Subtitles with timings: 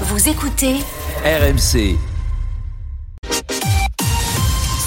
[0.00, 0.80] Vous écoutez
[1.24, 2.13] RMC.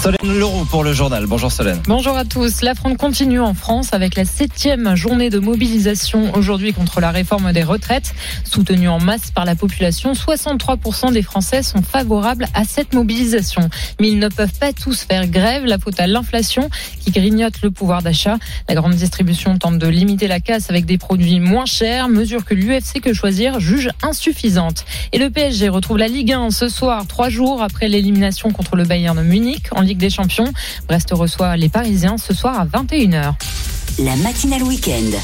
[0.00, 1.26] Solène Leroux pour le journal.
[1.26, 1.80] Bonjour Solène.
[1.88, 2.62] Bonjour à tous.
[2.62, 7.52] La fronde continue en France avec la septième journée de mobilisation aujourd'hui contre la réforme
[7.52, 8.14] des retraites.
[8.44, 13.68] Soutenue en masse par la population, 63% des Français sont favorables à cette mobilisation.
[14.00, 15.64] Mais ils ne peuvent pas tous faire grève.
[15.64, 16.70] La faute à l'inflation
[17.00, 18.38] qui grignote le pouvoir d'achat.
[18.68, 22.54] La grande distribution tente de limiter la casse avec des produits moins chers, mesure que
[22.54, 24.84] l'UFC que choisir juge insuffisante.
[25.12, 28.84] Et le PSG retrouve la Ligue 1 ce soir, trois jours après l'élimination contre le
[28.84, 30.52] Bayern Munich en Ligue des Champions.
[30.86, 33.34] Brest reçoit les Parisiens ce soir à 21h.
[33.98, 35.18] la matinale week-end.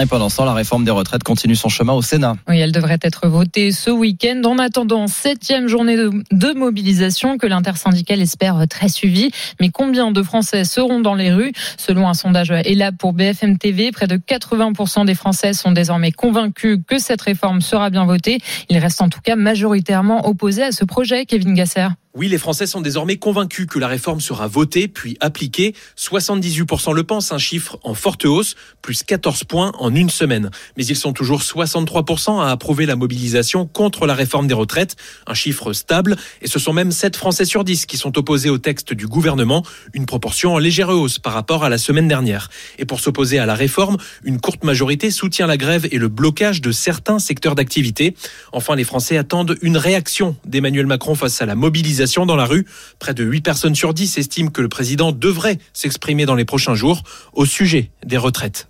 [0.00, 2.36] Et pendant ce temps, la réforme des retraites continue son chemin au Sénat.
[2.48, 4.40] Oui, elle devrait être votée ce week-end.
[4.44, 9.32] En attendant, septième journée de, de mobilisation que l'intersyndicale espère très suivie.
[9.60, 11.52] Mais combien de Français seront dans les rues?
[11.76, 16.78] Selon un sondage ELAB pour BFM TV, près de 80% des Français sont désormais convaincus
[16.86, 18.38] que cette réforme sera bien votée.
[18.68, 21.88] Ils restent en tout cas majoritairement opposés à ce projet, Kevin Gasser.
[22.12, 25.76] Oui, les Français sont désormais convaincus que la réforme sera votée puis appliquée.
[25.96, 30.50] 78% le pensent, un chiffre en forte hausse, plus 14 points en une semaine.
[30.76, 34.96] Mais ils sont toujours 63% à approuver la mobilisation contre la réforme des retraites,
[35.28, 36.16] un chiffre stable.
[36.42, 39.64] Et ce sont même 7 Français sur 10 qui sont opposés au texte du gouvernement,
[39.92, 42.50] une proportion en légère hausse par rapport à la semaine dernière.
[42.80, 46.60] Et pour s'opposer à la réforme, une courte majorité soutient la grève et le blocage
[46.60, 48.16] de certains secteurs d'activité.
[48.50, 52.66] Enfin, les Français attendent une réaction d'Emmanuel Macron face à la mobilisation dans la rue.
[52.98, 56.74] Près de 8 personnes sur 10 estiment que le président devrait s'exprimer dans les prochains
[56.74, 57.02] jours
[57.34, 58.68] au sujet des retraites.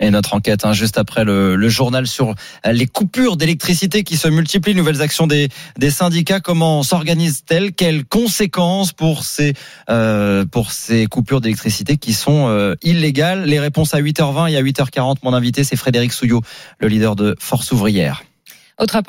[0.00, 4.26] Et notre enquête, hein, juste après le, le, journal sur les coupures d'électricité qui se
[4.26, 7.72] multiplient, nouvelles actions des, des syndicats, comment s'organisent-elles?
[7.72, 9.54] Quelles conséquences pour ces,
[9.90, 13.44] euh, pour ces coupures d'électricité qui sont euh, illégales?
[13.44, 15.18] Les réponses à 8h20 et à 8h40.
[15.22, 16.42] Mon invité, c'est Frédéric Souillot,
[16.80, 18.24] le leader de Force ouvrière.
[18.80, 19.00] Autre,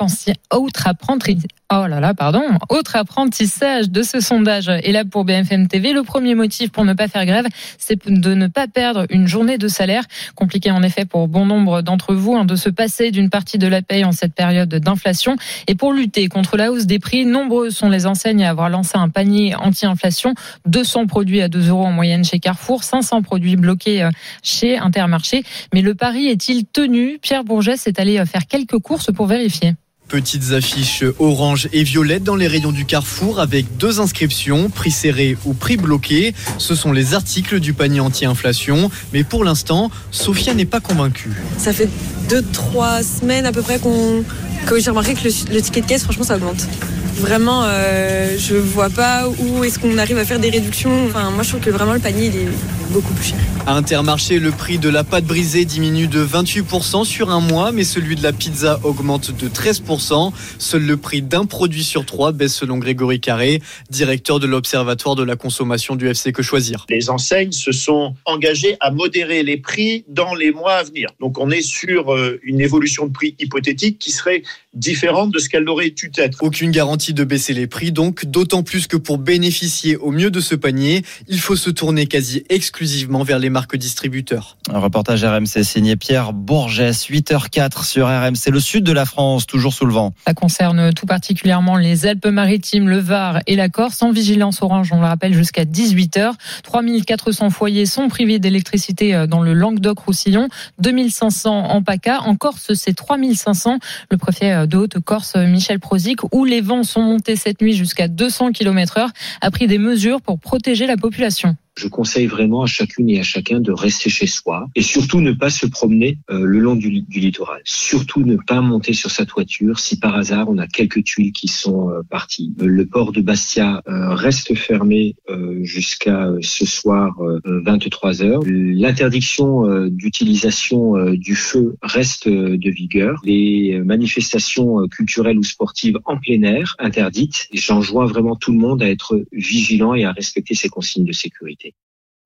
[0.52, 5.68] autre apprentissage, oh là là, pardon, autre apprentissage de ce sondage est là pour BFM
[5.68, 5.92] TV.
[5.92, 7.46] Le premier motif pour ne pas faire grève,
[7.78, 10.04] c'est de ne pas perdre une journée de salaire.
[10.34, 13.66] Compliqué en effet pour bon nombre d'entre vous hein, de se passer d'une partie de
[13.66, 15.36] la paye en cette période d'inflation.
[15.66, 18.92] Et pour lutter contre la hausse des prix, nombreux sont les enseignes à avoir lancé
[18.94, 20.34] un panier anti-inflation.
[20.66, 24.10] 200 produits à 2 euros en moyenne chez Carrefour, 500 produits bloqués euh,
[24.42, 25.42] chez Intermarché.
[25.74, 27.18] Mais le pari est-il tenu?
[27.20, 29.74] Pierre Bourget est allé euh, faire quelques courses pour vérifier.
[30.08, 35.36] Petites affiches orange et violettes dans les rayons du carrefour avec deux inscriptions, prix serré
[35.44, 36.32] ou prix bloqué.
[36.58, 38.88] Ce sont les articles du panier anti-inflation.
[39.12, 41.32] Mais pour l'instant, Sophia n'est pas convaincue.
[41.58, 41.88] Ça fait
[42.28, 44.22] deux, trois semaines à peu près qu'on,
[44.66, 46.68] que j'ai remarqué que le, le, ticket de caisse, franchement, ça augmente.
[47.16, 51.06] Vraiment, euh, je vois pas où est-ce qu'on arrive à faire des réductions.
[51.06, 52.48] Enfin, moi, je trouve que vraiment le panier, il est
[52.90, 53.38] beaucoup plus cher.
[53.66, 57.84] À Intermarché, le prix de la pâte brisée diminue de 28% sur un mois, mais
[57.84, 60.32] celui de la pizza augmente de 13%.
[60.58, 63.60] Seul le prix d'un produit sur trois baisse selon Grégory Carré,
[63.90, 66.86] directeur de l'Observatoire de la consommation du FC Que Choisir.
[66.90, 71.08] Les enseignes se sont engagées à modérer les prix dans les mois à venir.
[71.18, 74.42] Donc on est sur une évolution de prix hypothétique qui serait
[74.74, 76.38] différente de ce qu'elle aurait dû être.
[76.42, 80.40] Aucune garantie de baisser les prix, donc d'autant plus que pour bénéficier au mieux de
[80.40, 84.56] ce panier, il faut se tourner quasi exclusivement vers les marques distributeurs.
[84.72, 89.72] Un reportage RMC signé Pierre Bourges, 8h04 sur RMC, le sud de la France, toujours
[89.72, 90.14] sous le vent.
[90.26, 95.00] Ça concerne tout particulièrement les Alpes-Maritimes, le Var et la Corse, en vigilance orange, on
[95.00, 96.32] le rappelle, jusqu'à 18h.
[96.62, 102.20] 3400 foyers sont privés d'électricité dans le Languedoc-Roussillon, 2500 en PACA.
[102.22, 103.78] En Corse, c'est 3500.
[104.10, 108.52] Le préfet de Haute-Corse, Michel Prozic, où les vents sont montés cette nuit jusqu'à 200
[108.52, 111.56] km heure, a pris des mesures pour protéger la population.
[111.76, 115.32] Je conseille vraiment à chacune et à chacun de rester chez soi et surtout ne
[115.32, 117.60] pas se promener euh, le long du, littoral.
[117.64, 121.48] Surtout ne pas monter sur sa toiture si par hasard on a quelques tuiles qui
[121.48, 122.54] sont euh, parties.
[122.58, 125.16] Le port de Bastia euh, reste fermé
[125.62, 128.40] jusqu'à ce soir 23 heures.
[128.46, 133.20] L'interdiction d'utilisation du feu reste de vigueur.
[133.24, 137.48] Les manifestations culturelles ou sportives en plein air interdites.
[137.52, 141.65] J'enjoins vraiment tout le monde à être vigilant et à respecter ces consignes de sécurité.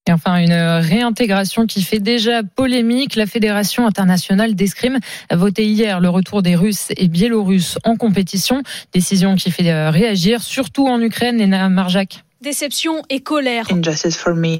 [0.06, 3.16] Et enfin, une réintégration qui fait déjà polémique.
[3.16, 4.98] La Fédération internationale d'escrime
[5.28, 8.62] a voté hier le retour des Russes et Biélorusses en compétition.
[8.92, 12.24] Décision qui fait réagir, surtout en Ukraine, et Marjac.
[12.42, 13.66] Déception et colère.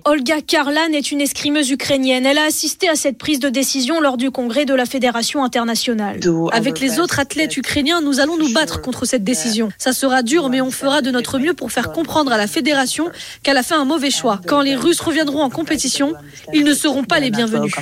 [0.05, 2.27] Olga Karlan est une escrimeuse ukrainienne.
[2.27, 6.21] Elle a assisté à cette prise de décision lors du congrès de la Fédération internationale.
[6.53, 9.71] Avec les autres athlètes ukrainiens, nous allons nous battre contre cette décision.
[9.79, 13.09] Ça sera dur, mais on fera de notre mieux pour faire comprendre à la fédération
[13.43, 14.43] qu'elle a fait un mauvais choix.
[14.47, 16.13] Quand les Russes reviendront en compétition,
[16.53, 17.73] ils ne seront pas les bienvenus.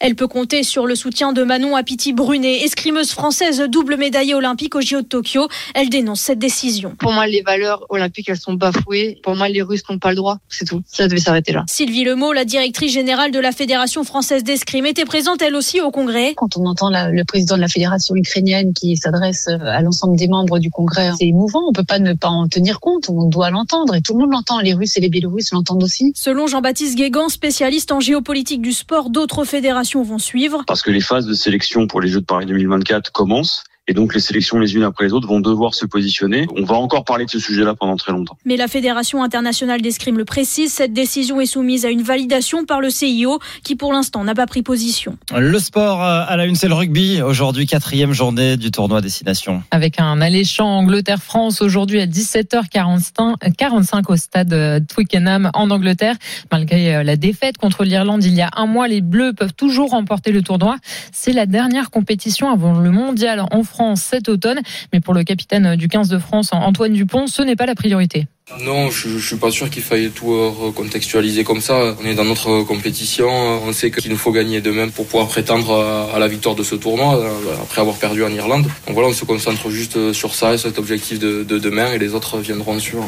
[0.00, 4.74] Elle peut compter sur le soutien de Manon Apiti Brunet, escrimeuse française double médaillée olympique
[4.74, 5.46] au JO de Tokyo.
[5.76, 6.96] Elle dénonce cette décision.
[6.98, 9.20] Pour moi, les valeurs olympiques, elles sont bafouées.
[9.28, 10.38] Pour moi, les Russes n'ont pas le droit.
[10.48, 10.80] C'est tout.
[10.86, 11.62] Ça devait s'arrêter là.
[11.68, 15.90] Sylvie Lemot, la directrice générale de la Fédération française d'escrime, était présente elle aussi au
[15.90, 16.32] congrès.
[16.34, 20.28] Quand on entend la, le président de la fédération ukrainienne qui s'adresse à l'ensemble des
[20.28, 21.60] membres du congrès, c'est émouvant.
[21.68, 23.10] On peut pas ne pas en tenir compte.
[23.10, 24.60] On doit l'entendre et tout le monde l'entend.
[24.60, 26.12] Les Russes et les Biélorusses l'entendent aussi.
[26.14, 30.64] Selon Jean-Baptiste Guégan, spécialiste en géopolitique du sport, d'autres fédérations vont suivre.
[30.66, 33.62] Parce que les phases de sélection pour les Jeux de Paris 2024 commencent.
[33.90, 36.46] Et donc les sélections les unes après les autres vont devoir se positionner.
[36.54, 38.36] On va encore parler de ce sujet-là pendant très longtemps.
[38.44, 42.82] Mais la Fédération internationale d'escrime le précise, cette décision est soumise à une validation par
[42.82, 45.16] le CIO qui pour l'instant n'a pas pris position.
[45.34, 47.22] Le sport à la une, c'est le rugby.
[47.22, 49.62] Aujourd'hui, quatrième journée du tournoi Destination.
[49.70, 56.16] Avec un alléchant Angleterre-France aujourd'hui à 17h45 au stade Twickenham en Angleterre.
[56.52, 60.30] Malgré la défaite contre l'Irlande il y a un mois, les Bleus peuvent toujours remporter
[60.30, 60.76] le tournoi.
[61.10, 64.60] C'est la dernière compétition avant le mondial en France cet automne.
[64.92, 68.26] Mais pour le capitaine du 15 de France, Antoine Dupont, ce n'est pas la priorité.
[68.64, 71.94] Non, je, je suis pas sûr qu'il faille tout recontextualiser comme ça.
[72.02, 76.10] On est dans notre compétition, on sait qu'il nous faut gagner demain pour pouvoir prétendre
[76.14, 77.30] à la victoire de ce tournoi
[77.62, 78.64] après avoir perdu en Irlande.
[78.86, 81.98] Donc voilà, on se concentre juste sur ça et cet objectif de, de demain et
[81.98, 83.04] les autres viendront sur.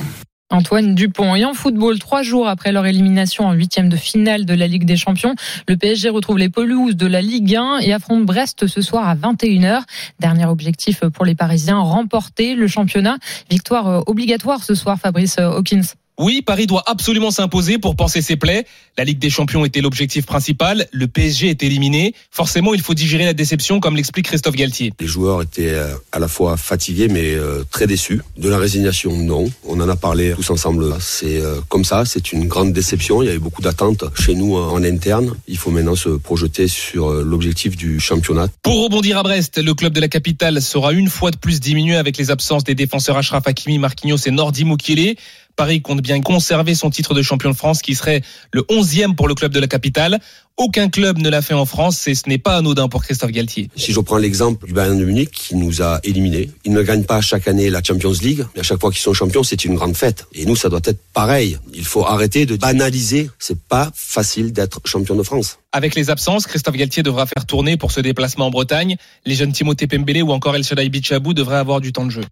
[0.51, 1.35] Antoine Dupont.
[1.35, 4.85] Et en football, trois jours après leur élimination en huitième de finale de la Ligue
[4.85, 5.35] des Champions,
[5.69, 9.15] le PSG retrouve les pelouses de la Ligue 1 et affronte Brest ce soir à
[9.15, 9.83] 21h.
[10.19, 13.19] Dernier objectif pour les Parisiens, remporter le championnat.
[13.51, 15.95] Victoire obligatoire ce soir, Fabrice Hawkins.
[16.21, 18.67] Oui, Paris doit absolument s'imposer pour penser ses plaies.
[18.99, 20.87] La Ligue des Champions était l'objectif principal.
[20.93, 22.15] Le PSG est éliminé.
[22.31, 24.93] Forcément, il faut digérer la déception, comme l'explique Christophe Galtier.
[25.01, 25.75] Les joueurs étaient
[26.13, 27.37] à la fois fatigués, mais
[27.71, 28.21] très déçus.
[28.37, 29.51] De la résignation, non.
[29.67, 30.95] On en a parlé tous ensemble.
[31.01, 31.41] C'est
[31.71, 32.05] comme ça.
[32.05, 33.23] C'est une grande déception.
[33.23, 35.35] Il y avait beaucoup d'attentes chez nous en interne.
[35.49, 38.49] Il faut maintenant se projeter sur l'objectif du championnat.
[38.63, 41.97] Pour rebondir à Brest, le club de la capitale sera une fois de plus diminué
[41.97, 45.15] avec les absences des défenseurs Achraf Hakimi, Marquinhos et Nordi Mukele.
[45.61, 49.29] Paris compte bien conserver son titre de champion de France qui serait le 11e pour
[49.29, 50.19] le club de la capitale.
[50.57, 53.69] Aucun club ne l'a fait en France et ce n'est pas anodin pour Christophe Galtier.
[53.77, 57.05] Si je prends l'exemple du Bayern de Munich qui nous a éliminés, ils ne gagnent
[57.05, 59.75] pas chaque année la Champions League, mais à chaque fois qu'ils sont champions, c'est une
[59.75, 60.27] grande fête.
[60.33, 61.59] Et nous, ça doit être pareil.
[61.75, 63.29] Il faut arrêter de banaliser.
[63.39, 65.59] C'est pas facile d'être champion de France.
[65.73, 68.97] Avec les absences, Christophe Galtier devra faire tourner pour ce déplacement en Bretagne.
[69.27, 72.25] Les jeunes Timothée Pembele ou encore El Shaddai Bichabou devraient avoir du temps de jeu.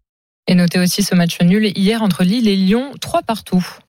[0.51, 3.65] Et notez aussi ce match nul hier entre Lille et Lyon, trois partout.